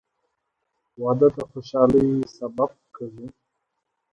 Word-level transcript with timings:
•واده 1.01 1.27
د 1.35 1.37
خوشحالۍ 1.49 2.07
سبب 2.37 2.71
کېږي. 2.95 3.27